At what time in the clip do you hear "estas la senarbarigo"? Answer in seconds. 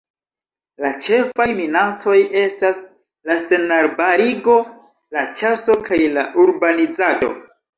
2.45-4.57